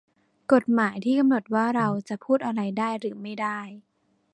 [0.53, 3.59] กฎหมายที่กำหนดว่าเราจะพูดอะไรได้หรือไม่ได้